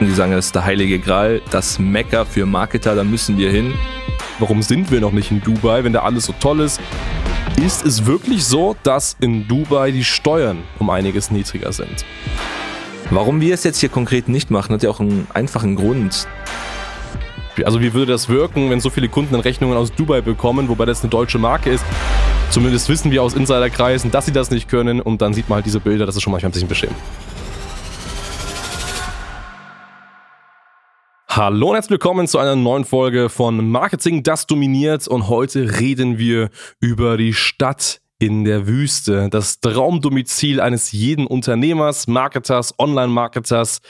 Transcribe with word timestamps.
Die 0.00 0.10
sagen, 0.10 0.32
das 0.32 0.46
ist 0.46 0.54
der 0.54 0.64
heilige 0.64 0.98
Gral, 0.98 1.40
das 1.50 1.78
Mecker 1.78 2.26
für 2.26 2.46
Marketer, 2.46 2.94
da 2.94 3.04
müssen 3.04 3.38
wir 3.38 3.50
hin. 3.50 3.72
Warum 4.38 4.60
sind 4.60 4.90
wir 4.90 5.00
noch 5.00 5.12
nicht 5.12 5.30
in 5.30 5.40
Dubai, 5.40 5.84
wenn 5.84 5.92
da 5.92 6.00
alles 6.00 6.24
so 6.24 6.34
toll 6.40 6.60
ist? 6.60 6.80
Ist 7.56 7.86
es 7.86 8.04
wirklich 8.04 8.44
so, 8.44 8.76
dass 8.82 9.16
in 9.20 9.46
Dubai 9.46 9.92
die 9.92 10.04
Steuern 10.04 10.58
um 10.80 10.90
einiges 10.90 11.30
niedriger 11.30 11.72
sind? 11.72 12.04
Warum 13.10 13.40
wir 13.40 13.54
es 13.54 13.62
jetzt 13.62 13.78
hier 13.78 13.88
konkret 13.88 14.28
nicht 14.28 14.50
machen, 14.50 14.74
hat 14.74 14.82
ja 14.82 14.90
auch 14.90 14.98
einen 14.98 15.28
einfachen 15.32 15.76
Grund. 15.76 16.26
Also 17.64 17.80
wie 17.80 17.94
würde 17.94 18.10
das 18.10 18.28
wirken, 18.28 18.70
wenn 18.70 18.80
so 18.80 18.90
viele 18.90 19.08
Kunden 19.08 19.36
Rechnungen 19.36 19.76
aus 19.78 19.92
Dubai 19.92 20.20
bekommen, 20.20 20.68
wobei 20.68 20.86
das 20.86 21.02
eine 21.02 21.10
deutsche 21.10 21.38
Marke 21.38 21.70
ist? 21.70 21.84
Zumindest 22.50 22.88
wissen 22.88 23.12
wir 23.12 23.22
aus 23.22 23.34
Insiderkreisen, 23.34 24.10
dass 24.10 24.26
sie 24.26 24.32
das 24.32 24.50
nicht 24.50 24.68
können 24.68 25.00
und 25.00 25.22
dann 25.22 25.32
sieht 25.34 25.48
man 25.48 25.56
halt 25.56 25.66
diese 25.66 25.80
Bilder, 25.80 26.04
das 26.04 26.16
ist 26.16 26.22
schon 26.22 26.32
manchmal 26.32 26.50
ein 26.50 26.52
bisschen 26.52 26.68
beschämend. 26.68 26.96
Hallo 31.36 31.70
und 31.70 31.74
herzlich 31.74 31.90
willkommen 31.90 32.28
zu 32.28 32.38
einer 32.38 32.54
neuen 32.54 32.84
Folge 32.84 33.28
von 33.28 33.68
Marketing, 33.68 34.22
das 34.22 34.46
dominiert. 34.46 35.08
Und 35.08 35.28
heute 35.28 35.80
reden 35.80 36.16
wir 36.16 36.48
über 36.78 37.16
die 37.16 37.32
Stadt 37.32 38.00
in 38.20 38.44
der 38.44 38.68
Wüste, 38.68 39.30
das 39.30 39.58
Traumdomizil 39.58 40.60
eines 40.60 40.92
jeden 40.92 41.26
Unternehmers, 41.26 42.06
Marketers, 42.06 42.78
Online-Marketers, 42.78 43.80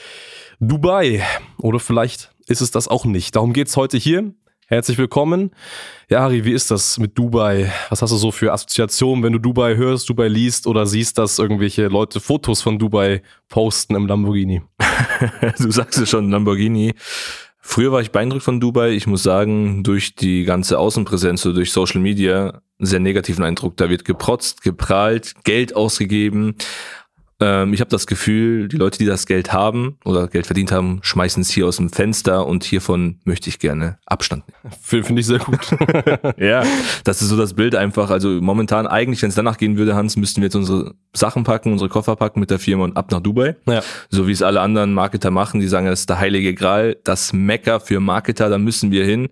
Dubai. 0.59 1.23
Oder 1.59 1.80
vielleicht 1.80 2.30
ist 2.47 2.62
es 2.62 2.70
das 2.70 2.89
auch 2.89 3.05
nicht. 3.05 3.37
Darum 3.37 3.53
geht 3.53 3.69
es 3.69 3.77
heute 3.77 3.98
hier. 3.98 4.33
Herzlich 4.74 4.98
willkommen. 4.98 5.52
Ja, 6.10 6.23
Harry, 6.23 6.45
wie 6.45 6.51
ist 6.51 6.69
das 6.69 6.98
mit 6.98 7.16
Dubai? 7.16 7.73
Was 7.91 8.02
hast 8.02 8.10
du 8.10 8.16
so 8.16 8.33
für 8.33 8.52
Assoziationen, 8.52 9.23
wenn 9.23 9.33
du 9.33 9.38
Dubai 9.38 9.77
hörst, 9.77 10.09
Dubai 10.09 10.27
liest 10.27 10.66
oder 10.66 10.84
siehst, 10.84 11.16
dass 11.16 11.38
irgendwelche 11.38 11.87
Leute 11.87 12.19
Fotos 12.19 12.60
von 12.60 12.77
Dubai 12.77 13.23
posten 13.48 13.95
im 13.95 14.09
Lamborghini? 14.09 14.62
du 15.60 15.70
sagst 15.70 16.00
es 16.00 16.10
schon, 16.10 16.28
Lamborghini. 16.28 16.92
Früher 17.60 17.92
war 17.92 18.00
ich 18.00 18.10
beeindruckt 18.10 18.42
von 18.42 18.59
Dubai. 18.59 18.91
Ich 18.91 19.06
muss 19.06 19.22
sagen, 19.22 19.84
durch 19.84 20.17
die 20.17 20.42
ganze 20.42 20.77
Außenpräsenz 20.80 21.47
oder 21.47 21.55
durch 21.55 21.70
Social 21.70 22.00
Media 22.00 22.61
sehr 22.80 22.98
negativen 22.98 23.45
Eindruck. 23.45 23.77
Da 23.77 23.89
wird 23.89 24.05
geprotzt, 24.05 24.62
geprahlt, 24.62 25.34
Geld 25.45 25.77
ausgegeben. 25.77 26.56
Ähm, 27.40 27.72
ich 27.72 27.80
habe 27.80 27.90
das 27.90 28.06
Gefühl, 28.06 28.68
die 28.68 28.77
Leute, 28.77 28.98
die 28.98 29.06
das 29.06 29.27
Geld 29.27 29.52
haben 29.52 29.98
oder 30.04 30.28
Geld 30.28 30.46
verdient 30.46 30.70
haben, 30.70 31.00
schmeißen 31.02 31.40
es 31.42 31.50
hier 31.50 31.66
aus 31.66 31.77
dem 31.77 31.90
Fenster 31.90 32.46
und 32.46 32.64
hiervon 32.64 33.18
möchte 33.24 33.48
ich 33.48 33.58
gerne 33.58 33.98
Abstand 34.06 34.44
nehmen. 34.48 34.74
Finde 35.04 35.20
ich 35.20 35.27
sehr 35.27 35.40
gut. 35.40 35.58
ja, 36.38 36.64
das 37.02 37.22
ist 37.22 37.28
so 37.28 37.36
das 37.36 37.55
Bild 37.55 37.74
einfach. 37.74 38.10
Also 38.10 38.28
momentan 38.28 38.86
eigentlich, 38.86 39.22
wenn 39.22 39.30
es 39.30 39.34
danach 39.34 39.58
gehen 39.58 39.77
würde, 39.77 39.96
Hans, 39.96 40.16
müssten 40.16 40.40
wir 40.40 40.46
jetzt 40.46 40.56
unsere 40.56 40.94
Sachen 41.12 41.44
packen, 41.44 41.72
unsere 41.72 41.90
Koffer 41.90 42.16
packen 42.16 42.40
mit 42.40 42.50
der 42.50 42.58
Firma 42.58 42.84
und 42.84 42.96
ab 42.96 43.10
nach 43.10 43.20
Dubai. 43.20 43.56
Ja. 43.66 43.82
So 44.10 44.28
wie 44.28 44.32
es 44.32 44.42
alle 44.42 44.60
anderen 44.60 44.94
Marketer 44.94 45.30
machen, 45.30 45.60
die 45.60 45.68
sagen, 45.68 45.86
das 45.86 46.00
ist 46.00 46.10
der 46.10 46.20
heilige 46.20 46.55
Gral, 46.55 46.96
das 47.05 47.32
Mecker 47.32 47.80
für 47.80 48.00
Marketer, 48.00 48.48
da 48.48 48.58
müssen 48.58 48.92
wir 48.92 49.05
hin. 49.05 49.28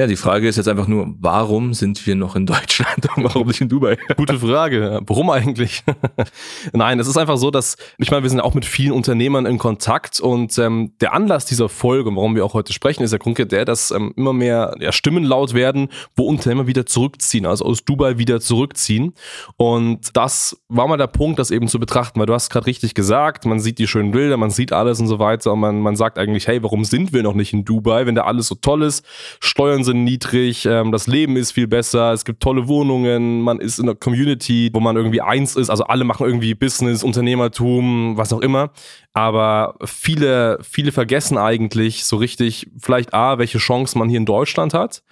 Ja, 0.00 0.06
die 0.06 0.16
Frage 0.16 0.48
ist 0.48 0.56
jetzt 0.56 0.66
einfach 0.66 0.86
nur, 0.86 1.14
warum 1.20 1.74
sind 1.74 2.06
wir 2.06 2.14
noch 2.14 2.34
in 2.34 2.46
Deutschland 2.46 3.06
und 3.16 3.24
warum 3.24 3.48
nicht 3.48 3.60
in 3.60 3.68
Dubai? 3.68 3.98
Gute 4.16 4.38
Frage. 4.38 4.98
Warum 5.06 5.28
eigentlich? 5.28 5.82
Nein, 6.72 6.98
es 7.00 7.06
ist 7.06 7.18
einfach 7.18 7.36
so, 7.36 7.50
dass, 7.50 7.76
ich 7.98 8.10
meine, 8.10 8.22
wir 8.22 8.30
sind 8.30 8.40
auch 8.40 8.54
mit 8.54 8.64
vielen 8.64 8.92
Unternehmern 8.92 9.44
in 9.44 9.58
Kontakt 9.58 10.18
und 10.18 10.56
ähm, 10.58 10.92
der 11.02 11.12
Anlass 11.12 11.44
dieser 11.44 11.68
Folge, 11.68 12.16
warum 12.16 12.34
wir 12.34 12.46
auch 12.46 12.54
heute 12.54 12.72
sprechen, 12.72 13.02
ist 13.02 13.10
der 13.10 13.18
Grund 13.18 13.36
der, 13.36 13.66
dass 13.66 13.90
ähm, 13.90 14.14
immer 14.16 14.32
mehr 14.32 14.74
ja, 14.80 14.90
Stimmen 14.90 15.22
laut 15.22 15.52
werden, 15.52 15.88
wo 16.16 16.24
Unternehmer 16.24 16.66
wieder 16.66 16.86
zurückziehen, 16.86 17.44
also 17.44 17.66
aus 17.66 17.84
Dubai 17.84 18.16
wieder 18.16 18.40
zurückziehen. 18.40 19.12
Und 19.58 20.16
das 20.16 20.56
war 20.68 20.88
mal 20.88 20.96
der 20.96 21.08
Punkt, 21.08 21.38
das 21.38 21.50
eben 21.50 21.68
zu 21.68 21.78
betrachten, 21.78 22.18
weil 22.18 22.26
du 22.26 22.32
hast 22.32 22.48
gerade 22.48 22.64
richtig 22.64 22.94
gesagt, 22.94 23.44
man 23.44 23.60
sieht 23.60 23.78
die 23.78 23.86
schönen 23.86 24.12
Bilder, 24.12 24.38
man 24.38 24.48
sieht 24.48 24.72
alles 24.72 24.98
und 24.98 25.08
so 25.08 25.18
weiter 25.18 25.52
und 25.52 25.60
man, 25.60 25.82
man 25.82 25.94
sagt 25.94 26.18
eigentlich, 26.18 26.46
hey, 26.46 26.62
warum 26.62 26.86
sind 26.86 27.12
wir 27.12 27.22
noch 27.22 27.34
nicht 27.34 27.52
in 27.52 27.66
Dubai, 27.66 28.06
wenn 28.06 28.14
da 28.14 28.22
alles 28.22 28.48
so 28.48 28.54
toll 28.54 28.82
ist, 28.82 29.04
Steuern 29.40 29.80
Steuern 29.80 29.84
sind 29.90 30.04
niedrig, 30.04 30.66
ähm, 30.66 30.92
das 30.92 31.06
Leben 31.06 31.36
ist 31.36 31.52
viel 31.52 31.66
besser, 31.66 32.12
es 32.12 32.24
gibt 32.24 32.42
tolle 32.42 32.68
Wohnungen, 32.68 33.40
man 33.42 33.58
ist 33.58 33.78
in 33.78 33.88
einer 33.88 33.96
Community, 33.96 34.70
wo 34.72 34.80
man 34.80 34.96
irgendwie 34.96 35.20
eins 35.20 35.56
ist, 35.56 35.70
also 35.70 35.84
alle 35.84 36.04
machen 36.04 36.26
irgendwie 36.26 36.54
Business, 36.54 37.02
Unternehmertum, 37.02 38.16
was 38.16 38.32
auch 38.32 38.40
immer. 38.40 38.70
Aber 39.12 39.74
viele, 39.84 40.58
viele 40.62 40.92
vergessen 40.92 41.38
eigentlich 41.38 42.04
so 42.04 42.16
richtig, 42.16 42.68
vielleicht 42.78 43.12
A, 43.12 43.38
welche 43.38 43.58
Chance 43.58 43.98
man 43.98 44.08
hier 44.08 44.18
in 44.18 44.26
Deutschland 44.26 44.74
hat 44.74 45.02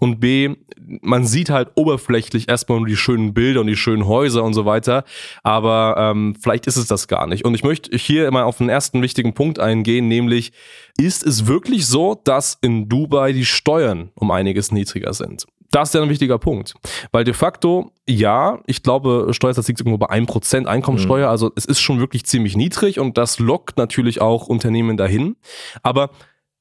und 0.00 0.18
B, 0.18 0.56
man 1.02 1.24
sieht 1.24 1.50
halt 1.50 1.70
oberflächlich 1.76 2.48
erstmal 2.48 2.78
nur 2.78 2.88
die 2.88 2.96
schönen 2.96 3.34
Bilder 3.34 3.60
und 3.60 3.68
die 3.68 3.76
schönen 3.76 4.06
Häuser 4.06 4.42
und 4.42 4.54
so 4.54 4.64
weiter, 4.64 5.04
aber 5.42 5.94
ähm, 5.98 6.34
vielleicht 6.40 6.66
ist 6.66 6.76
es 6.76 6.86
das 6.86 7.06
gar 7.06 7.26
nicht. 7.26 7.44
Und 7.44 7.54
ich 7.54 7.62
möchte 7.62 7.96
hier 7.96 8.26
immer 8.26 8.46
auf 8.46 8.58
den 8.58 8.68
ersten 8.68 9.02
wichtigen 9.02 9.34
Punkt 9.34 9.60
eingehen, 9.60 10.08
nämlich 10.08 10.52
ist 10.98 11.24
es 11.24 11.46
wirklich 11.46 11.86
so, 11.86 12.20
dass 12.24 12.58
in 12.62 12.88
Dubai 12.88 13.32
die 13.32 13.44
Steuern 13.44 14.10
um 14.14 14.30
einiges 14.30 14.72
niedriger 14.72 15.12
sind? 15.14 15.46
Das 15.70 15.90
ist 15.90 15.94
ja 15.94 16.02
ein 16.02 16.08
wichtiger 16.08 16.38
Punkt. 16.38 16.74
Weil 17.12 17.22
de 17.22 17.34
facto, 17.34 17.92
ja, 18.08 18.58
ich 18.66 18.82
glaube, 18.82 19.28
Steuersatz 19.30 19.68
liegt 19.68 19.80
irgendwo 19.80 19.98
bei 19.98 20.10
1% 20.10 20.64
Einkommensteuer. 20.66 21.26
Mhm. 21.26 21.30
Also 21.30 21.52
es 21.54 21.64
ist 21.64 21.80
schon 21.80 22.00
wirklich 22.00 22.26
ziemlich 22.26 22.56
niedrig 22.56 22.98
und 22.98 23.16
das 23.16 23.38
lockt 23.38 23.78
natürlich 23.78 24.20
auch 24.20 24.48
Unternehmen 24.48 24.96
dahin. 24.96 25.36
Aber 25.82 26.10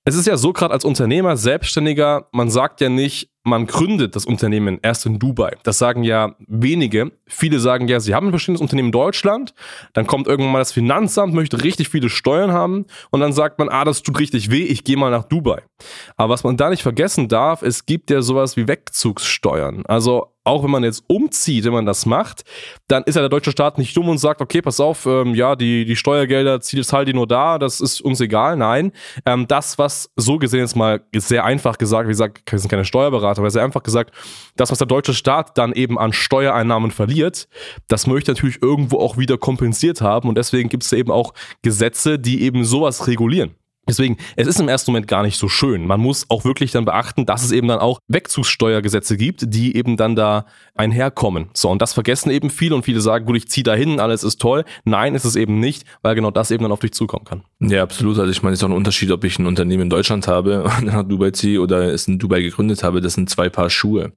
es 0.09 0.15
ist 0.15 0.25
ja 0.25 0.37
so, 0.37 0.53
gerade 0.53 0.73
als 0.73 0.85
Unternehmer, 0.85 1.37
Selbstständiger, 1.37 2.27
man 2.31 2.49
sagt 2.49 2.81
ja 2.81 2.89
nicht, 2.89 3.29
man 3.43 3.67
gründet 3.67 4.15
das 4.15 4.25
Unternehmen 4.25 4.79
erst 4.81 5.05
in 5.05 5.19
Dubai. 5.19 5.55
Das 5.63 5.77
sagen 5.77 6.03
ja 6.03 6.35
wenige. 6.47 7.11
Viele 7.27 7.59
sagen 7.59 7.87
ja, 7.87 7.99
sie 7.99 8.15
haben 8.15 8.27
ein 8.27 8.31
bestimmtes 8.31 8.61
Unternehmen 8.61 8.87
in 8.87 8.91
Deutschland, 8.93 9.53
dann 9.93 10.07
kommt 10.07 10.27
irgendwann 10.27 10.51
mal 10.51 10.59
das 10.59 10.71
Finanzamt, 10.71 11.33
möchte 11.35 11.63
richtig 11.63 11.89
viele 11.89 12.09
Steuern 12.09 12.51
haben 12.51 12.85
und 13.11 13.19
dann 13.19 13.33
sagt 13.33 13.59
man, 13.59 13.69
ah, 13.69 13.85
das 13.85 14.01
tut 14.01 14.19
richtig 14.19 14.49
weh, 14.49 14.63
ich 14.63 14.83
gehe 14.83 14.97
mal 14.97 15.11
nach 15.11 15.25
Dubai. 15.25 15.61
Aber 16.17 16.33
was 16.33 16.43
man 16.43 16.57
da 16.57 16.71
nicht 16.71 16.81
vergessen 16.81 17.27
darf, 17.27 17.61
es 17.61 17.85
gibt 17.85 18.09
ja 18.09 18.21
sowas 18.23 18.57
wie 18.57 18.67
Wegzugssteuern. 18.67 19.83
Also 19.85 20.33
auch 20.49 20.63
wenn 20.63 20.71
man 20.71 20.83
jetzt 20.83 21.03
umzieht, 21.07 21.63
wenn 21.65 21.73
man 21.73 21.85
das 21.85 22.05
macht, 22.05 22.43
dann 22.87 23.03
ist 23.03 23.15
ja 23.15 23.21
der 23.21 23.29
deutsche 23.29 23.51
Staat 23.51 23.77
nicht 23.77 23.95
dumm 23.95 24.09
und 24.09 24.17
sagt, 24.17 24.41
okay, 24.41 24.61
pass 24.61 24.79
auf, 24.79 25.05
ähm, 25.05 25.35
ja, 25.35 25.55
die, 25.55 25.85
die 25.85 25.95
Steuergelder 25.95 26.59
zahlt 26.59 27.07
die 27.07 27.13
nur 27.13 27.27
da, 27.27 27.59
das 27.59 27.79
ist 27.79 28.01
uns 28.01 28.19
egal. 28.19 28.57
Nein, 28.57 28.91
ähm, 29.25 29.47
das, 29.47 29.77
was 29.77 30.11
so 30.15 30.37
gesehen 30.37 30.61
jetzt 30.61 30.75
mal 30.75 31.01
sehr 31.15 31.45
einfach 31.45 31.77
gesagt, 31.77 32.07
wie 32.07 32.11
gesagt, 32.11 32.51
wir 32.51 32.59
sind 32.59 32.69
keine 32.69 32.85
Steuerberater, 32.85 33.39
aber 33.39 33.51
sehr 33.51 33.63
einfach 33.63 33.83
gesagt, 33.83 34.13
das, 34.55 34.71
was 34.71 34.79
der 34.79 34.87
deutsche 34.87 35.13
Staat 35.13 35.57
dann 35.57 35.73
eben 35.73 35.99
an 35.99 36.13
Steuereinnahmen 36.13 36.91
verliert, 36.91 37.47
das 37.87 38.07
möchte 38.07 38.31
natürlich 38.31 38.61
irgendwo 38.61 38.97
auch 38.97 39.17
wieder 39.17 39.37
kompensiert 39.37 40.01
haben 40.01 40.29
und 40.29 40.37
deswegen 40.37 40.69
gibt 40.69 40.83
es 40.83 40.91
eben 40.93 41.11
auch 41.11 41.33
Gesetze, 41.61 42.19
die 42.19 42.41
eben 42.41 42.63
sowas 42.63 43.07
regulieren. 43.07 43.55
Deswegen, 43.89 44.17
es 44.35 44.47
ist 44.47 44.59
im 44.59 44.69
ersten 44.69 44.91
Moment 44.91 45.07
gar 45.07 45.23
nicht 45.23 45.37
so 45.37 45.49
schön. 45.49 45.85
Man 45.85 45.99
muss 45.99 46.25
auch 46.29 46.45
wirklich 46.45 46.71
dann 46.71 46.85
beachten, 46.85 47.25
dass 47.25 47.43
es 47.43 47.51
eben 47.51 47.67
dann 47.67 47.79
auch 47.79 47.99
Wegzugssteuergesetze 48.07 49.17
gibt, 49.17 49.53
die 49.53 49.75
eben 49.75 49.97
dann 49.97 50.15
da 50.15 50.45
einherkommen. 50.75 51.49
So, 51.53 51.69
und 51.69 51.81
das 51.81 51.93
vergessen 51.93 52.29
eben 52.29 52.49
viele 52.49 52.75
und 52.75 52.83
viele 52.85 53.01
sagen, 53.01 53.25
gut, 53.25 53.35
ich 53.35 53.47
ziehe 53.49 53.63
da 53.63 53.73
hin, 53.73 53.99
alles 53.99 54.23
ist 54.23 54.39
toll. 54.39 54.63
Nein, 54.85 55.15
ist 55.15 55.25
es 55.25 55.35
eben 55.35 55.59
nicht, 55.59 55.83
weil 56.03 56.15
genau 56.15 56.31
das 56.31 56.51
eben 56.51 56.63
dann 56.63 56.71
auf 56.71 56.79
dich 56.79 56.93
zukommen 56.93 57.25
kann. 57.25 57.41
Ja, 57.59 57.83
absolut. 57.83 58.17
Also 58.19 58.31
ich 58.31 58.43
meine, 58.43 58.53
es 58.53 58.59
ist 58.59 58.63
auch 58.63 58.69
ein 58.69 58.75
Unterschied, 58.75 59.11
ob 59.11 59.23
ich 59.23 59.39
ein 59.39 59.45
Unternehmen 59.45 59.83
in 59.83 59.89
Deutschland 59.89 60.27
habe 60.27 60.63
und 60.79 60.83
nach 60.85 61.03
Dubai 61.03 61.31
ziehe 61.31 61.59
oder 61.59 61.91
es 61.91 62.07
in 62.07 62.19
Dubai 62.19 62.41
gegründet 62.41 62.83
habe. 62.83 63.01
Das 63.01 63.13
sind 63.13 63.29
zwei 63.29 63.49
Paar 63.49 63.69
Schuhe. 63.69 64.13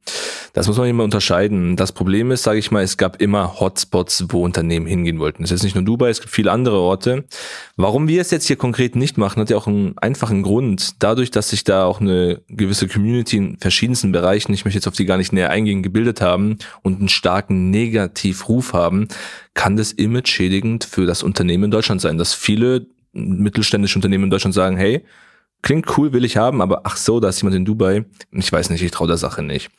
Das 0.53 0.67
muss 0.67 0.77
man 0.77 0.89
immer 0.89 1.05
unterscheiden. 1.05 1.77
Das 1.77 1.93
Problem 1.93 2.31
ist, 2.31 2.43
sage 2.43 2.59
ich 2.59 2.71
mal, 2.71 2.83
es 2.83 2.97
gab 2.97 3.23
immer 3.23 3.59
Hotspots, 3.59 4.27
wo 4.29 4.45
Unternehmen 4.45 4.87
hingehen 4.87 5.19
wollten. 5.19 5.45
Es 5.45 5.51
ist 5.51 5.63
nicht 5.63 5.75
nur 5.75 5.85
Dubai, 5.85 6.11
es 6.11 6.21
gibt 6.21 6.33
viele 6.33 6.53
andere 6.53 6.79
Orte. 6.79 7.25
Warum 7.77 8.07
wir 8.07 8.21
es 8.21 8.31
jetzt 8.31 8.47
hier 8.47 8.57
konkret 8.57 8.95
nicht 8.95 9.17
machen, 9.17 9.41
hat 9.41 9.51
ja 9.51 9.57
auch 9.57 9.67
einen 9.67 9.97
einfachen 9.99 10.43
Grund. 10.43 11.03
Dadurch, 11.03 11.31
dass 11.31 11.51
sich 11.51 11.65
da 11.65 11.85
auch 11.85 12.01
eine 12.01 12.43
gewisse 12.49 12.87
Community 12.87 13.37
in 13.39 13.59
verschiedensten 13.59 14.13
Bereichen, 14.13 14.53
ich 14.53 14.65
möchte 14.65 14.77
jetzt 14.77 14.89
auf 14.89 14.95
die 14.95 15.07
gar 15.07 15.17
nicht 15.17 15.33
näher 15.33 15.51
eingehen, 15.51 15.83
gebildet 15.83 16.21
haben 16.21 16.59
und 16.83 16.99
einen 16.99 17.09
starken 17.09 17.71
Negativruf 17.71 18.75
haben, 18.75 19.09
kann 19.55 19.77
das 19.77 19.93
image 19.93 20.29
schädigend 20.29 20.85
für 20.85 21.07
das 21.07 21.23
Unternehmen 21.23 21.65
in 21.65 21.71
Deutschland 21.71 22.01
sein, 22.01 22.19
dass 22.19 22.35
viele 22.35 22.87
mittelständische 23.13 23.99
Unternehmen 23.99 24.25
in 24.25 24.31
Deutschland 24.31 24.55
sagen, 24.55 24.77
hey, 24.77 25.03
klingt 25.63 25.97
cool, 25.97 26.13
will 26.13 26.25
ich 26.25 26.37
haben, 26.37 26.61
aber 26.61 26.83
ach 26.85 26.97
so, 26.97 27.21
da 27.21 27.29
ist 27.29 27.41
jemand 27.41 27.57
in 27.57 27.65
Dubai. 27.65 28.05
Ich 28.33 28.53
weiß 28.53 28.71
nicht, 28.71 28.83
ich 28.83 28.91
traue 28.91 29.07
der 29.07 29.17
Sache 29.17 29.43
nicht. 29.43 29.71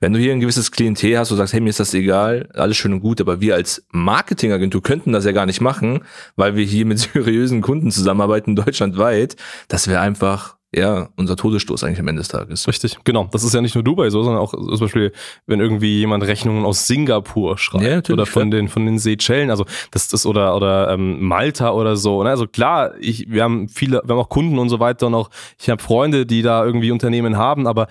Wenn 0.00 0.12
du 0.12 0.18
hier 0.18 0.32
ein 0.32 0.40
gewisses 0.40 0.72
Klientel 0.72 1.18
hast, 1.18 1.30
du 1.30 1.36
sagst, 1.36 1.52
hey, 1.54 1.60
mir 1.60 1.70
ist 1.70 1.80
das 1.80 1.94
egal, 1.94 2.48
alles 2.54 2.76
schön 2.76 2.92
und 2.92 3.00
gut, 3.00 3.20
aber 3.20 3.40
wir 3.40 3.54
als 3.54 3.86
Marketingagentur 3.90 4.82
könnten 4.82 5.12
das 5.12 5.24
ja 5.24 5.32
gar 5.32 5.46
nicht 5.46 5.60
machen, 5.60 6.00
weil 6.36 6.56
wir 6.56 6.64
hier 6.64 6.84
mit 6.84 6.98
seriösen 7.14 7.62
Kunden 7.62 7.90
zusammenarbeiten, 7.90 8.56
deutschlandweit. 8.56 9.36
Das 9.68 9.88
wäre 9.88 10.00
einfach 10.00 10.57
ja, 10.74 11.08
unser 11.16 11.34
Todesstoß 11.34 11.82
eigentlich 11.82 12.00
am 12.00 12.08
Ende 12.08 12.20
des 12.20 12.28
Tages. 12.28 12.68
Richtig, 12.68 12.98
genau. 13.04 13.26
Das 13.32 13.42
ist 13.42 13.54
ja 13.54 13.62
nicht 13.62 13.74
nur 13.74 13.82
Dubai 13.82 14.10
so, 14.10 14.22
sondern 14.22 14.42
auch 14.42 14.52
zum 14.52 14.78
Beispiel, 14.78 15.12
wenn 15.46 15.60
irgendwie 15.60 15.98
jemand 15.98 16.24
Rechnungen 16.24 16.66
aus 16.66 16.86
Singapur 16.86 17.56
schreibt 17.56 18.08
ja, 18.08 18.12
oder 18.12 18.26
von 18.26 18.50
den, 18.50 18.68
von 18.68 18.84
den 18.84 18.98
Seychellen, 18.98 19.50
also 19.50 19.64
das 19.90 20.12
ist 20.12 20.26
oder, 20.26 20.54
oder 20.54 20.90
ähm, 20.90 21.22
Malta 21.22 21.70
oder 21.72 21.96
so. 21.96 22.22
Ne? 22.22 22.28
Also 22.28 22.46
klar, 22.46 22.92
ich, 23.00 23.30
wir 23.30 23.44
haben 23.44 23.68
viele, 23.68 24.02
wir 24.04 24.14
haben 24.14 24.20
auch 24.20 24.28
Kunden 24.28 24.58
und 24.58 24.68
so 24.68 24.78
weiter 24.78 25.06
und 25.06 25.14
auch, 25.14 25.30
ich 25.58 25.70
habe 25.70 25.82
Freunde, 25.82 26.26
die 26.26 26.42
da 26.42 26.64
irgendwie 26.64 26.90
Unternehmen 26.90 27.38
haben, 27.38 27.66
aber 27.66 27.86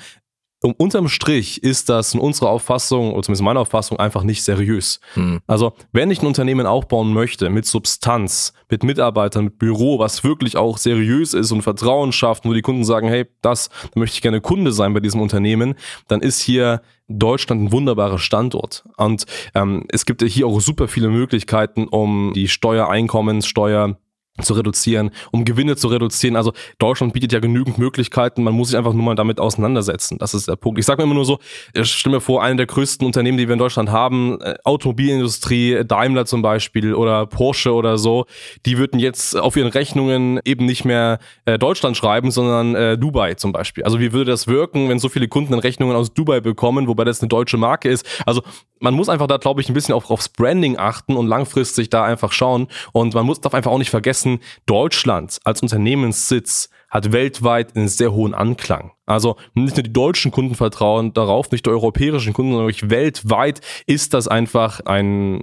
um, 0.63 0.73
unterm 0.73 1.07
Strich 1.07 1.61
ist 1.61 1.89
das 1.89 2.13
in 2.13 2.19
unserer 2.19 2.49
Auffassung, 2.49 3.13
oder 3.13 3.23
zumindest 3.23 3.43
meiner 3.43 3.59
Auffassung, 3.59 3.99
einfach 3.99 4.23
nicht 4.23 4.43
seriös. 4.43 4.99
Hm. 5.13 5.39
Also, 5.45 5.73
wenn 5.91 6.09
ich 6.09 6.21
ein 6.21 6.27
Unternehmen 6.27 6.65
aufbauen 6.65 7.13
möchte 7.13 7.49
mit 7.49 7.65
Substanz, 7.65 8.53
mit 8.69 8.83
Mitarbeitern, 8.83 9.45
mit 9.45 9.59
Büro, 9.59 9.99
was 9.99 10.23
wirklich 10.23 10.57
auch 10.57 10.77
seriös 10.77 11.33
ist 11.33 11.51
und 11.51 11.61
Vertrauen 11.61 12.11
schafft, 12.11 12.45
wo 12.45 12.53
die 12.53 12.61
Kunden 12.61 12.85
sagen, 12.85 13.07
hey, 13.07 13.27
das, 13.41 13.69
da 13.93 13.99
möchte 13.99 14.15
ich 14.15 14.21
gerne 14.21 14.41
Kunde 14.41 14.71
sein 14.71 14.93
bei 14.93 14.99
diesem 14.99 15.21
Unternehmen, 15.21 15.75
dann 16.07 16.21
ist 16.21 16.41
hier 16.41 16.81
Deutschland 17.07 17.63
ein 17.63 17.71
wunderbarer 17.71 18.19
Standort. 18.19 18.83
Und 18.97 19.25
ähm, 19.53 19.85
es 19.89 20.05
gibt 20.05 20.23
hier 20.23 20.47
auch 20.47 20.59
super 20.59 20.87
viele 20.87 21.09
Möglichkeiten, 21.09 21.87
um 21.87 22.33
die 22.33 22.47
Steuereinkommenssteuer 22.47 23.97
zu 24.41 24.53
reduzieren, 24.53 25.11
um 25.31 25.45
Gewinne 25.45 25.75
zu 25.75 25.87
reduzieren. 25.87 26.35
Also 26.35 26.53
Deutschland 26.79 27.13
bietet 27.13 27.33
ja 27.33 27.39
genügend 27.39 27.77
Möglichkeiten, 27.77 28.43
man 28.43 28.53
muss 28.53 28.69
sich 28.69 28.77
einfach 28.77 28.93
nur 28.93 29.03
mal 29.03 29.15
damit 29.15 29.39
auseinandersetzen. 29.39 30.17
Das 30.17 30.33
ist 30.33 30.47
der 30.47 30.55
Punkt. 30.55 30.79
Ich 30.79 30.85
sage 30.85 31.01
mir 31.01 31.05
immer 31.05 31.15
nur 31.15 31.25
so, 31.25 31.39
ich 31.73 31.91
stelle 31.91 32.15
mir 32.15 32.21
vor, 32.21 32.43
eine 32.43 32.57
der 32.57 32.65
größten 32.65 33.05
Unternehmen, 33.05 33.37
die 33.37 33.47
wir 33.47 33.53
in 33.53 33.59
Deutschland 33.59 33.89
haben, 33.91 34.39
äh, 34.41 34.55
Automobilindustrie, 34.63 35.83
Daimler 35.85 36.25
zum 36.25 36.41
Beispiel 36.41 36.93
oder 36.93 37.25
Porsche 37.25 37.73
oder 37.73 37.97
so, 37.97 38.25
die 38.65 38.77
würden 38.77 38.99
jetzt 38.99 39.35
auf 39.35 39.55
ihren 39.55 39.69
Rechnungen 39.69 40.39
eben 40.45 40.65
nicht 40.65 40.85
mehr 40.85 41.19
äh, 41.45 41.57
Deutschland 41.57 41.97
schreiben, 41.97 42.31
sondern 42.31 42.75
äh, 42.75 42.97
Dubai 42.97 43.33
zum 43.35 43.51
Beispiel. 43.51 43.83
Also 43.83 43.99
wie 43.99 44.13
würde 44.13 44.31
das 44.31 44.47
wirken, 44.47 44.89
wenn 44.89 44.99
so 44.99 45.09
viele 45.09 45.27
Kunden 45.27 45.53
Rechnungen 45.53 45.95
aus 45.95 46.13
Dubai 46.13 46.41
bekommen, 46.41 46.87
wobei 46.87 47.03
das 47.03 47.21
eine 47.21 47.29
deutsche 47.29 47.57
Marke 47.57 47.89
ist? 47.89 48.05
Also 48.25 48.41
man 48.79 48.93
muss 48.93 49.09
einfach 49.09 49.27
da, 49.27 49.37
glaube 49.37 49.61
ich, 49.61 49.69
ein 49.69 49.73
bisschen 49.73 49.95
auf, 49.95 50.09
aufs 50.09 50.29
Branding 50.29 50.77
achten 50.77 51.15
und 51.15 51.27
langfristig 51.27 51.89
da 51.89 52.03
einfach 52.03 52.31
schauen. 52.31 52.67
Und 52.91 53.13
man 53.13 53.25
muss 53.25 53.41
darf 53.41 53.53
einfach 53.53 53.71
auch 53.71 53.77
nicht 53.77 53.89
vergessen, 53.89 54.26
Deutschland 54.65 55.39
als 55.43 55.61
Unternehmenssitz 55.61 56.69
hat 56.89 57.11
weltweit 57.11 57.75
einen 57.75 57.87
sehr 57.87 58.13
hohen 58.13 58.33
Anklang. 58.33 58.91
Also 59.05 59.35
nicht 59.53 59.75
nur 59.75 59.83
die 59.83 59.93
deutschen 59.93 60.31
Kunden 60.31 60.55
vertrauen 60.55 61.13
darauf, 61.13 61.51
nicht 61.51 61.65
die 61.65 61.69
europäischen 61.69 62.33
Kunden, 62.33 62.53
sondern 62.53 62.89
weltweit 62.89 63.61
ist 63.85 64.13
das 64.13 64.27
einfach 64.27 64.81
ein, 64.85 65.41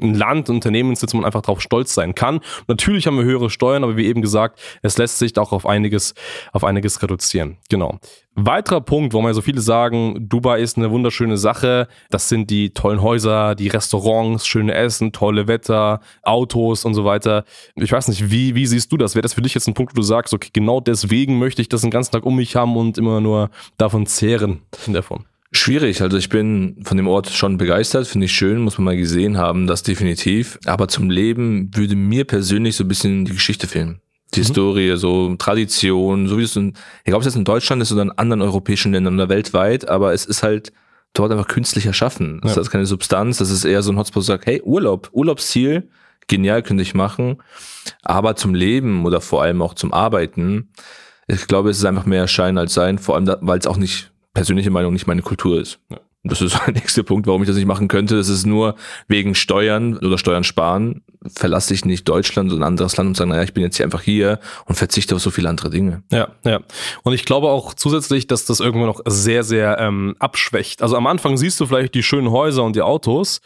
Land, 0.00 0.48
ein 0.48 0.56
Unternehmenssitz, 0.56 1.12
wo 1.12 1.18
man 1.18 1.26
einfach 1.26 1.42
darauf 1.42 1.60
stolz 1.60 1.94
sein 1.94 2.14
kann. 2.14 2.40
natürlich 2.66 3.06
haben 3.06 3.16
wir 3.16 3.24
höhere 3.24 3.50
Steuern, 3.50 3.84
aber 3.84 3.96
wie 3.96 4.06
eben 4.06 4.22
gesagt, 4.22 4.60
es 4.82 4.98
lässt 4.98 5.18
sich 5.18 5.36
auch 5.38 5.52
auf 5.52 5.66
einiges, 5.66 6.14
auf 6.52 6.64
einiges 6.64 7.02
reduzieren. 7.02 7.58
Genau. 7.68 7.98
Weiterer 8.46 8.80
Punkt, 8.80 9.12
wo 9.12 9.20
man 9.20 9.34
so 9.34 9.42
viele 9.42 9.60
sagen, 9.60 10.28
Dubai 10.28 10.60
ist 10.60 10.78
eine 10.78 10.90
wunderschöne 10.90 11.36
Sache. 11.36 11.88
Das 12.08 12.28
sind 12.28 12.48
die 12.48 12.70
tollen 12.70 13.02
Häuser, 13.02 13.54
die 13.54 13.68
Restaurants, 13.68 14.46
schöne 14.46 14.72
Essen, 14.72 15.12
tolle 15.12 15.46
Wetter, 15.46 16.00
Autos 16.22 16.84
und 16.84 16.94
so 16.94 17.04
weiter. 17.04 17.44
Ich 17.74 17.92
weiß 17.92 18.08
nicht, 18.08 18.30
wie, 18.30 18.54
wie 18.54 18.66
siehst 18.66 18.90
du 18.92 18.96
das? 18.96 19.14
Wäre 19.14 19.22
das 19.22 19.34
für 19.34 19.42
dich 19.42 19.54
jetzt 19.54 19.68
ein 19.68 19.74
Punkt, 19.74 19.92
wo 19.92 19.96
du 19.96 20.02
sagst, 20.02 20.32
okay, 20.32 20.50
genau 20.52 20.80
deswegen 20.80 21.38
möchte 21.38 21.60
ich 21.60 21.68
das 21.68 21.82
den 21.82 21.90
ganzen 21.90 22.12
Tag 22.12 22.24
um 22.24 22.36
mich 22.36 22.56
haben 22.56 22.76
und 22.76 22.96
immer 22.96 23.20
nur 23.20 23.50
davon 23.76 24.06
zehren 24.06 24.62
Form? 25.02 25.26
Schwierig, 25.52 26.00
also 26.00 26.16
ich 26.16 26.28
bin 26.28 26.76
von 26.84 26.96
dem 26.96 27.08
Ort 27.08 27.28
schon 27.28 27.58
begeistert, 27.58 28.06
finde 28.06 28.26
ich 28.26 28.32
schön, 28.32 28.60
muss 28.60 28.78
man 28.78 28.84
mal 28.84 28.96
gesehen 28.96 29.36
haben, 29.36 29.66
das 29.66 29.82
definitiv. 29.82 30.58
Aber 30.64 30.88
zum 30.88 31.10
Leben 31.10 31.70
würde 31.74 31.96
mir 31.96 32.24
persönlich 32.24 32.76
so 32.76 32.84
ein 32.84 32.88
bisschen 32.88 33.24
die 33.24 33.32
Geschichte 33.32 33.66
fehlen. 33.66 34.00
Die 34.34 34.40
mhm. 34.40 34.44
Historie, 34.44 34.96
so 34.96 35.34
Tradition, 35.36 36.28
so 36.28 36.38
wie 36.38 36.44
es 36.44 36.56
in, 36.56 36.74
egal 37.04 37.16
ob 37.16 37.20
es 37.22 37.26
jetzt 37.26 37.36
in 37.36 37.44
Deutschland 37.44 37.82
ist 37.82 37.92
oder 37.92 38.02
in 38.02 38.12
anderen 38.12 38.42
europäischen 38.42 38.92
Ländern 38.92 39.14
oder 39.14 39.28
weltweit, 39.28 39.88
aber 39.88 40.12
es 40.12 40.24
ist 40.24 40.42
halt 40.42 40.72
dort 41.12 41.32
einfach 41.32 41.48
künstlich 41.48 41.86
erschaffen. 41.86 42.40
Das 42.42 42.56
ja. 42.56 42.62
ist 42.62 42.70
keine 42.70 42.86
Substanz, 42.86 43.38
das 43.38 43.50
ist 43.50 43.64
eher 43.64 43.82
so 43.82 43.92
ein 43.92 43.98
Hotspot, 43.98 44.24
sagt, 44.24 44.46
hey, 44.46 44.62
Urlaub, 44.62 45.10
Urlaubsziel, 45.12 45.88
genial, 46.28 46.62
könnte 46.62 46.82
ich 46.82 46.94
machen. 46.94 47.38
Aber 48.02 48.36
zum 48.36 48.54
Leben 48.54 49.04
oder 49.04 49.20
vor 49.20 49.42
allem 49.42 49.62
auch 49.62 49.74
zum 49.74 49.92
Arbeiten, 49.92 50.70
ich 51.26 51.46
glaube, 51.46 51.70
es 51.70 51.78
ist 51.78 51.84
einfach 51.84 52.06
mehr 52.06 52.28
Schein 52.28 52.58
als 52.58 52.74
Sein, 52.74 52.98
vor 52.98 53.16
allem, 53.16 53.34
weil 53.40 53.58
es 53.58 53.66
auch 53.66 53.76
nicht, 53.76 54.12
persönliche 54.34 54.70
Meinung, 54.70 54.92
nicht 54.92 55.06
meine 55.06 55.22
Kultur 55.22 55.60
ist. 55.60 55.80
Ja. 55.90 56.00
Das 56.22 56.42
ist 56.42 56.58
der 56.66 56.74
nächste 56.74 57.02
Punkt, 57.02 57.26
warum 57.26 57.42
ich 57.42 57.48
das 57.48 57.56
nicht 57.56 57.66
machen 57.66 57.88
könnte. 57.88 58.16
Das 58.16 58.28
ist 58.28 58.46
nur 58.46 58.74
wegen 59.08 59.34
Steuern 59.34 59.96
oder 59.98 60.18
Steuern 60.18 60.44
sparen. 60.44 61.02
Verlasse 61.34 61.74
ich 61.74 61.84
nicht 61.84 62.08
Deutschland 62.08 62.50
oder 62.50 62.60
ein 62.60 62.64
anderes 62.64 62.96
Land 62.96 63.08
und 63.08 63.16
sage, 63.16 63.30
naja, 63.30 63.42
ich 63.42 63.54
bin 63.54 63.62
jetzt 63.62 63.76
hier 63.76 63.86
einfach 63.86 64.02
hier 64.02 64.38
und 64.66 64.74
verzichte 64.74 65.14
auf 65.14 65.22
so 65.22 65.30
viele 65.30 65.48
andere 65.48 65.70
Dinge. 65.70 66.02
Ja, 66.10 66.28
ja. 66.44 66.60
Und 67.02 67.12
ich 67.12 67.24
glaube 67.24 67.48
auch 67.48 67.74
zusätzlich, 67.74 68.26
dass 68.26 68.44
das 68.44 68.60
irgendwann 68.60 68.88
noch 68.88 69.00
sehr, 69.06 69.44
sehr 69.44 69.78
ähm, 69.78 70.16
abschwächt. 70.18 70.82
Also 70.82 70.96
am 70.96 71.06
Anfang 71.06 71.36
siehst 71.36 71.58
du 71.60 71.66
vielleicht 71.66 71.94
die 71.94 72.02
schönen 72.02 72.30
Häuser 72.30 72.64
und 72.64 72.76
die 72.76 72.82
Autos. 72.82 73.40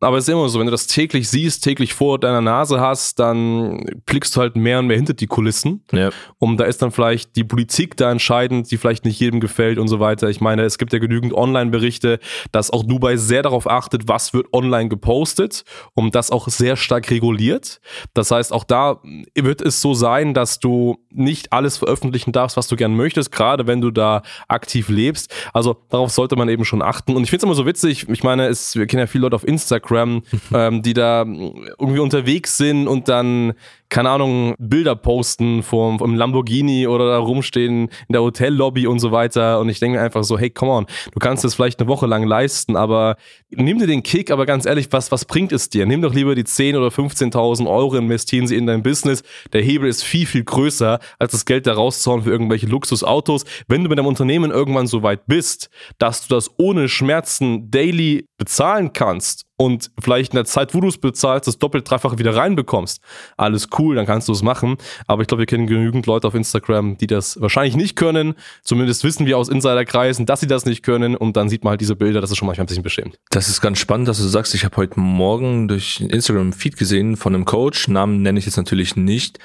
Aber 0.00 0.16
es 0.16 0.28
ist 0.28 0.32
immer 0.32 0.48
so, 0.48 0.60
wenn 0.60 0.66
du 0.66 0.70
das 0.70 0.86
täglich 0.86 1.28
siehst, 1.28 1.64
täglich 1.64 1.92
vor 1.92 2.20
deiner 2.20 2.40
Nase 2.40 2.80
hast, 2.80 3.18
dann 3.18 3.84
blickst 4.06 4.36
du 4.36 4.40
halt 4.40 4.54
mehr 4.54 4.78
und 4.78 4.86
mehr 4.86 4.96
hinter 4.96 5.14
die 5.14 5.26
Kulissen. 5.26 5.84
Ja. 5.92 6.10
Und 6.38 6.58
da 6.58 6.64
ist 6.64 6.82
dann 6.82 6.92
vielleicht 6.92 7.34
die 7.34 7.42
Politik 7.42 7.96
da 7.96 8.10
entscheidend, 8.12 8.70
die 8.70 8.76
vielleicht 8.76 9.04
nicht 9.04 9.18
jedem 9.18 9.40
gefällt 9.40 9.78
und 9.78 9.88
so 9.88 9.98
weiter. 9.98 10.28
Ich 10.28 10.40
meine, 10.40 10.62
es 10.62 10.78
gibt 10.78 10.92
ja 10.92 11.00
genügend 11.00 11.34
Online-Berichte, 11.34 12.20
dass 12.52 12.70
auch 12.70 12.84
Dubai 12.84 13.16
sehr 13.16 13.42
darauf 13.42 13.68
achtet, 13.68 14.06
was 14.06 14.32
wird 14.32 14.46
online 14.52 14.88
gepostet 14.88 15.64
und 15.94 16.14
das 16.14 16.30
auch 16.30 16.46
sehr 16.48 16.76
stark 16.76 17.10
reguliert. 17.10 17.80
Das 18.14 18.30
heißt, 18.30 18.52
auch 18.52 18.64
da 18.64 19.00
wird 19.34 19.60
es 19.62 19.82
so 19.82 19.94
sein, 19.94 20.32
dass 20.32 20.60
du 20.60 20.98
nicht 21.10 21.52
alles 21.52 21.76
veröffentlichen 21.76 22.30
darfst, 22.30 22.56
was 22.56 22.68
du 22.68 22.76
gern 22.76 22.94
möchtest, 22.94 23.32
gerade 23.32 23.66
wenn 23.66 23.80
du 23.80 23.90
da 23.90 24.22
aktiv 24.46 24.88
lebst. 24.90 25.34
Also 25.52 25.76
darauf 25.88 26.10
sollte 26.10 26.36
man 26.36 26.48
eben 26.48 26.64
schon 26.64 26.82
achten. 26.82 27.16
Und 27.16 27.24
ich 27.24 27.30
finde 27.30 27.38
es 27.38 27.44
immer 27.44 27.54
so 27.54 27.66
witzig, 27.66 28.08
ich 28.08 28.22
meine, 28.22 28.46
es, 28.46 28.76
wir 28.76 28.86
kennen 28.86 29.00
ja 29.00 29.06
viele 29.08 29.22
Leute 29.22 29.34
auf 29.34 29.46
Instagram, 29.46 29.87
Instagram, 29.88 30.22
ähm, 30.54 30.82
die 30.82 30.94
da 30.94 31.22
irgendwie 31.22 32.00
unterwegs 32.00 32.56
sind 32.56 32.88
und 32.88 33.08
dann 33.08 33.54
keine 33.88 34.10
Ahnung, 34.10 34.54
Bilder 34.58 34.94
posten 34.96 35.62
vom, 35.62 35.98
vom 35.98 36.14
Lamborghini 36.14 36.86
oder 36.86 37.06
da 37.06 37.18
rumstehen 37.18 37.84
in 37.84 38.12
der 38.12 38.22
Hotellobby 38.22 38.86
und 38.86 38.98
so 38.98 39.12
weiter. 39.12 39.60
Und 39.60 39.68
ich 39.68 39.80
denke 39.80 39.98
mir 39.98 40.04
einfach 40.04 40.24
so, 40.24 40.38
hey, 40.38 40.50
come 40.50 40.72
on, 40.72 40.86
du 41.12 41.18
kannst 41.18 41.44
das 41.44 41.54
vielleicht 41.54 41.80
eine 41.80 41.88
Woche 41.88 42.06
lang 42.06 42.24
leisten, 42.24 42.76
aber 42.76 43.16
nimm 43.50 43.78
dir 43.78 43.86
den 43.86 44.02
Kick, 44.02 44.30
aber 44.30 44.44
ganz 44.44 44.66
ehrlich, 44.66 44.88
was, 44.90 45.10
was 45.10 45.24
bringt 45.24 45.52
es 45.52 45.70
dir? 45.70 45.86
Nimm 45.86 46.02
doch 46.02 46.12
lieber 46.12 46.34
die 46.34 46.44
10 46.44 46.76
oder 46.76 46.88
15.000 46.88 47.68
Euro, 47.68 47.96
investieren 47.96 48.46
sie 48.46 48.56
in 48.56 48.66
dein 48.66 48.82
Business. 48.82 49.22
Der 49.52 49.62
Hebel 49.62 49.88
ist 49.88 50.04
viel, 50.04 50.26
viel 50.26 50.44
größer, 50.44 50.98
als 51.18 51.32
das 51.32 51.46
Geld 51.46 51.66
da 51.66 51.72
rauszuhauen 51.72 52.24
für 52.24 52.30
irgendwelche 52.30 52.66
Luxusautos. 52.66 53.44
Wenn 53.68 53.84
du 53.84 53.88
mit 53.88 53.98
deinem 53.98 54.06
Unternehmen 54.06 54.50
irgendwann 54.50 54.86
so 54.86 55.02
weit 55.02 55.26
bist, 55.26 55.70
dass 55.98 56.26
du 56.26 56.34
das 56.34 56.50
ohne 56.58 56.88
Schmerzen 56.88 57.70
daily 57.70 58.26
bezahlen 58.36 58.92
kannst 58.92 59.47
und 59.58 59.90
vielleicht 59.98 60.32
in 60.32 60.36
der 60.36 60.44
Zeit, 60.44 60.72
wo 60.72 60.80
du 60.80 60.86
es 60.86 60.98
bezahlst, 60.98 61.48
das 61.48 61.58
doppelt, 61.58 61.90
dreifache 61.90 62.18
wieder 62.18 62.34
reinbekommst, 62.34 63.02
alles 63.36 63.68
cool, 63.78 63.96
dann 63.96 64.06
kannst 64.06 64.28
du 64.28 64.32
es 64.32 64.40
machen. 64.40 64.76
Aber 65.08 65.22
ich 65.22 65.28
glaube, 65.28 65.40
wir 65.40 65.46
kennen 65.46 65.66
genügend 65.66 66.06
Leute 66.06 66.28
auf 66.28 66.34
Instagram, 66.34 66.96
die 66.96 67.08
das 67.08 67.40
wahrscheinlich 67.40 67.74
nicht 67.74 67.96
können. 67.96 68.34
Zumindest 68.62 69.02
wissen 69.02 69.26
wir 69.26 69.36
aus 69.36 69.48
Insiderkreisen, 69.48 70.26
dass 70.26 70.38
sie 70.40 70.46
das 70.46 70.64
nicht 70.64 70.84
können. 70.84 71.16
Und 71.16 71.36
dann 71.36 71.48
sieht 71.48 71.64
man 71.64 71.72
halt 71.72 71.80
diese 71.80 71.96
Bilder, 71.96 72.20
das 72.20 72.30
ist 72.30 72.38
schon 72.38 72.46
manchmal 72.46 72.64
ein 72.64 72.68
bisschen 72.68 72.84
beschämt. 72.84 73.18
Das 73.30 73.48
ist 73.48 73.60
ganz 73.60 73.80
spannend, 73.80 74.06
dass 74.06 74.18
du 74.18 74.28
sagst, 74.28 74.54
ich 74.54 74.64
habe 74.64 74.76
heute 74.76 75.00
Morgen 75.00 75.66
durch 75.66 76.00
Instagram 76.00 76.52
Feed 76.52 76.76
gesehen 76.76 77.16
von 77.16 77.34
einem 77.34 77.44
Coach, 77.44 77.88
Namen 77.88 78.22
nenne 78.22 78.38
ich 78.38 78.46
jetzt 78.46 78.56
natürlich 78.56 78.94
nicht. 78.94 79.40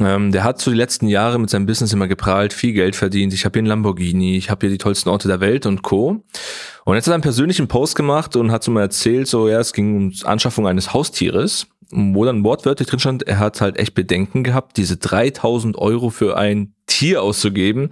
Ähm, 0.00 0.32
der 0.32 0.44
hat 0.44 0.60
so 0.60 0.70
die 0.70 0.76
letzten 0.76 1.06
Jahre 1.08 1.38
mit 1.38 1.50
seinem 1.50 1.66
Business 1.66 1.92
immer 1.92 2.08
geprahlt, 2.08 2.52
viel 2.52 2.72
Geld 2.72 2.96
verdient. 2.96 3.32
Ich 3.32 3.44
habe 3.44 3.54
hier 3.54 3.60
einen 3.60 3.68
Lamborghini, 3.68 4.36
ich 4.36 4.50
habe 4.50 4.66
hier 4.66 4.70
die 4.70 4.78
tollsten 4.78 5.08
Orte 5.08 5.28
der 5.28 5.40
Welt 5.40 5.66
und 5.66 5.82
Co. 5.82 6.24
Und 6.84 6.94
jetzt 6.94 7.06
hat 7.06 7.12
er 7.12 7.14
einen 7.14 7.22
persönlichen 7.22 7.68
Post 7.68 7.96
gemacht 7.96 8.36
und 8.36 8.50
hat 8.50 8.64
so 8.64 8.70
mal 8.70 8.82
erzählt, 8.82 9.28
so 9.28 9.48
ja, 9.48 9.60
es 9.60 9.72
ging 9.72 9.96
um 9.96 10.12
Anschaffung 10.24 10.66
eines 10.66 10.92
Haustieres 10.92 11.66
wo 11.90 12.24
dann 12.24 12.44
wortwörtlich 12.44 12.88
drin 12.88 13.00
stand, 13.00 13.26
er 13.26 13.38
hat 13.38 13.60
halt 13.60 13.78
echt 13.78 13.94
Bedenken 13.94 14.44
gehabt, 14.44 14.76
diese 14.76 14.96
3000 14.96 15.76
Euro 15.76 16.10
für 16.10 16.36
ein 16.36 16.72
Tier 16.86 17.22
auszugeben. 17.22 17.90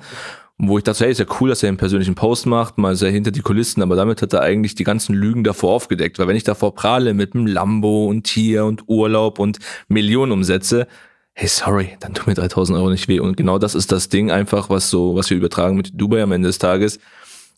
Wo 0.61 0.77
ich 0.77 0.83
dachte, 0.83 1.05
hey, 1.05 1.13
ist 1.13 1.21
ja 1.21 1.27
cool, 1.41 1.51
dass 1.51 1.63
er 1.63 1.69
einen 1.69 1.77
persönlichen 1.77 2.17
Post 2.17 2.47
macht, 2.47 2.79
mal 2.79 2.97
sehr 2.97 3.13
hinter 3.13 3.31
die 3.31 3.43
Kulissen, 3.43 3.81
aber 3.81 3.95
damit 3.95 4.23
hat 4.23 4.33
er 4.33 4.41
eigentlich 4.41 4.75
die 4.75 4.83
ganzen 4.83 5.15
Lügen 5.15 5.45
davor 5.45 5.73
aufgedeckt. 5.73 6.19
Weil 6.19 6.27
wenn 6.27 6.35
ich 6.35 6.43
davor 6.43 6.75
prahle 6.75 7.15
mit 7.15 7.37
einem 7.37 7.47
Lambo 7.47 8.07
und 8.07 8.25
Tier 8.25 8.65
und 8.65 8.89
Urlaub 8.89 9.39
und 9.39 9.61
Millionen 9.87 10.33
umsetze, 10.33 10.89
hey, 11.41 11.47
sorry, 11.47 11.97
dann 12.01 12.15
tut 12.15 12.27
mir 12.27 12.35
3000 12.35 12.77
Euro 12.77 12.91
nicht 12.91 13.07
weh. 13.07 13.21
Und 13.21 13.37
genau 13.37 13.59
das 13.59 13.77
ist 13.77 13.93
das 13.93 14.09
Ding 14.09 14.33
einfach, 14.33 14.71
was 14.71 14.91
so, 14.91 15.15
was 15.15 15.31
wir 15.31 15.37
übertragen 15.37 15.77
mit 15.77 15.93
Dubai 15.95 16.21
am 16.21 16.33
Ende 16.33 16.49
des 16.49 16.59
Tages. 16.59 16.99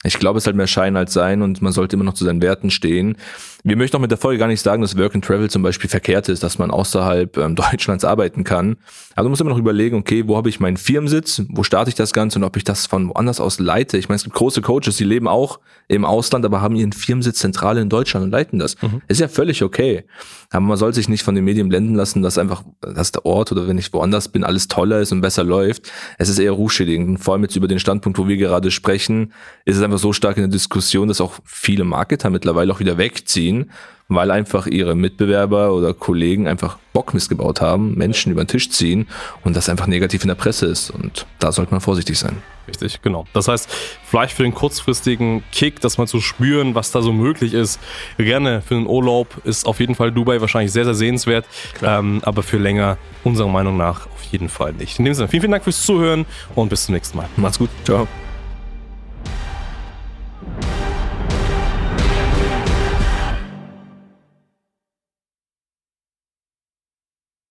Ich 0.05 0.19
glaube, 0.19 0.37
es 0.37 0.43
ist 0.43 0.47
halt 0.49 0.57
mehr 0.57 0.67
Schein 0.67 0.99
als 0.99 1.15
Sein 1.15 1.41
und 1.41 1.63
man 1.63 1.73
sollte 1.73 1.97
immer 1.97 2.05
noch 2.05 2.13
zu 2.13 2.27
seinen 2.27 2.43
Werten 2.43 2.71
stehen. 2.71 3.17
Wir 3.63 3.77
möchten 3.77 3.97
auch 3.97 4.01
mit 4.01 4.11
der 4.11 4.19
Folge 4.19 4.39
gar 4.39 4.47
nicht 4.47 4.63
sagen, 4.63 4.81
dass 4.81 4.97
Work 4.97 5.15
and 5.15 5.25
Travel 5.25 5.51
zum 5.51 5.63
Beispiel 5.63 5.91
verkehrt 5.91 6.29
ist, 6.29 6.43
dass 6.43 6.59
man 6.59 6.71
außerhalb 6.71 7.37
ähm, 7.37 7.55
Deutschlands 7.71 8.05
arbeiten 8.05 8.45
kann. 8.45 8.77
Aber 9.15 9.25
du 9.25 9.31
musst 9.31 9.41
immer 9.41 9.51
noch 9.51 9.59
überlegen, 9.59 9.97
okay, 9.97 10.27
wo 10.27 10.37
habe 10.37 10.49
ich 10.49 10.61
meinen 10.61 10.77
Firmensitz, 10.77 11.43
wo 11.49 11.63
starte 11.63 11.91
ich 11.91 11.95
das 11.95 12.13
Ganze 12.13 12.39
und 12.39 12.45
ob 12.45 12.57
ich 12.57 12.65
das 12.65 12.87
von 12.87 13.09
woanders 13.09 13.41
aus 13.41 13.59
leite. 13.59 13.99
Ich 13.99 14.09
meine, 14.09 14.17
es 14.17 14.25
gibt 14.25 14.37
große 14.37 14.63
Coaches, 14.63 14.97
die 14.97 15.05
leben 15.05 15.29
auch 15.29 15.61
im 15.89 16.05
Ausland, 16.05 16.45
aber 16.45 16.63
haben 16.63 16.77
ihren 16.77 16.93
Firmensitz 16.93 17.39
zentral 17.39 17.77
in 17.77 17.89
Deutschland 17.89 18.25
und 18.25 18.31
leiten 18.31 18.59
das. 18.59 18.81
Mhm. 18.81 19.03
Ist 19.09 19.21
ja 19.21 19.29
völlig 19.29 19.63
okay. 19.63 20.05
Aber 20.51 20.65
man 20.65 20.77
soll 20.77 20.95
sich 20.95 21.09
nicht 21.09 21.23
von 21.23 21.35
den 21.35 21.45
Medien 21.45 21.69
blenden 21.69 21.95
lassen, 21.95 22.23
dass 22.23 22.39
einfach, 22.39 22.65
dass 22.81 23.13
der 23.13 23.27
Ort 23.27 23.53
oder 23.53 23.69
wenn 23.69 23.79
ich 23.79 23.93
woanders 23.93 24.29
bin, 24.29 24.43
alles 24.43 24.69
toller 24.69 25.01
ist 25.01 25.13
und 25.13 25.21
besser 25.21 25.45
läuft. 25.45 25.93
Es 26.19 26.29
ist 26.29 26.39
eher 26.39 26.53
rufschädigend. 26.53 27.21
Vor 27.21 27.35
allem 27.35 27.43
jetzt 27.43 27.57
über 27.57 27.69
den 27.69 27.79
Standpunkt, 27.79 28.19
wo 28.19 28.27
wir 28.27 28.37
gerade 28.37 28.71
sprechen, 28.71 29.33
ist 29.65 29.77
es 29.77 29.83
einfach 29.83 29.99
so 29.99 30.13
stark 30.13 30.37
in 30.37 30.45
der 30.45 30.51
Diskussion, 30.51 31.09
dass 31.09 31.21
auch 31.21 31.35
viele 31.45 31.85
Marketer 31.85 32.31
mittlerweile 32.31 32.73
auch 32.73 32.81
wieder 32.81 32.97
wegziehen 32.97 33.50
ziehen, 33.51 33.71
weil 34.09 34.31
einfach 34.31 34.67
ihre 34.67 34.97
Mitbewerber 34.97 35.73
oder 35.73 35.95
Kollegen 35.95 36.49
einfach 36.49 36.79
Bock 36.93 37.15
missgebaut 37.15 37.61
haben, 37.61 37.95
Menschen 37.95 38.33
über 38.33 38.43
den 38.43 38.49
Tisch 38.49 38.71
ziehen 38.71 39.07
und 39.45 39.55
das 39.55 39.69
einfach 39.69 39.87
negativ 39.87 40.23
in 40.23 40.29
der 40.29 40.35
Presse 40.35 40.67
ist. 40.67 40.91
Und 40.91 41.27
da 41.39 41.53
sollte 41.53 41.71
man 41.71 41.81
vorsichtig 41.81 42.19
sein. 42.19 42.43
Richtig, 42.67 43.03
genau. 43.03 43.27
Das 43.33 43.47
heißt, 43.47 43.69
vielleicht 44.05 44.35
für 44.35 44.43
den 44.43 44.55
kurzfristigen 44.55 45.45
Kick, 45.53 45.81
dass 45.81 45.99
mal 45.99 46.09
zu 46.09 46.21
spüren, 46.21 46.75
was 46.75 46.91
da 46.91 47.03
so 47.03 47.13
möglich 47.13 47.55
ist, 47.55 47.79
gerne 48.17 48.63
für 48.63 48.75
den 48.75 48.87
Urlaub 48.87 49.29
ist 49.45 49.67
auf 49.67 49.79
jeden 49.79 49.95
Fall 49.95 50.11
Dubai 50.11 50.41
wahrscheinlich 50.41 50.73
sehr, 50.73 50.85
sehr 50.85 50.95
sehenswert. 50.95 51.47
Ähm, 51.83 52.21
aber 52.25 52.43
für 52.43 52.59
länger, 52.59 52.99
unserer 53.23 53.49
Meinung 53.49 53.77
nach, 53.77 54.07
auf 54.07 54.23
jeden 54.31 54.49
Fall 54.49 54.73
nicht. 54.73 54.99
In 54.99 55.05
dem 55.05 55.15
Sinne, 55.15 55.29
vielen, 55.29 55.43
vielen 55.43 55.53
Dank 55.53 55.65
fürs 55.65 55.85
Zuhören 55.85 56.27
und 56.57 56.69
bis 56.69 56.87
zum 56.87 56.95
nächsten 56.95 57.17
Mal. 57.17 57.29
Macht's 57.37 57.59
gut. 57.59 57.71
Ciao. 57.85 58.09